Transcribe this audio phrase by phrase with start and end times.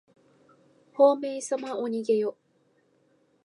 [0.95, 2.35] ほうめいさまおにげよ。